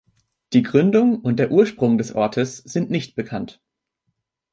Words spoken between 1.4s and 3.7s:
Ursprung des Ortes sind nicht bekannt.